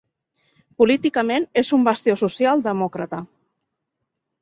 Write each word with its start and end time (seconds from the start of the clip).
Políticament 0.83 1.47
és 1.63 1.71
un 1.79 1.87
bastió 1.91 2.19
social 2.25 2.67
demòcrata. 2.71 3.25